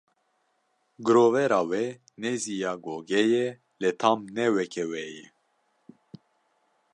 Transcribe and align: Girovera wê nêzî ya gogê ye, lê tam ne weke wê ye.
Girovera 1.05 1.61
wê 1.69 1.85
nêzî 2.21 2.55
ya 2.63 2.73
gogê 2.85 3.23
ye, 3.33 3.47
lê 3.81 3.91
tam 4.01 4.19
ne 4.35 4.45
weke 4.55 4.83
wê 4.91 5.05
ye. 5.15 5.25